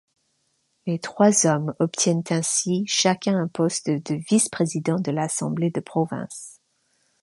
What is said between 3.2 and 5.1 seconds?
un poste de vice-président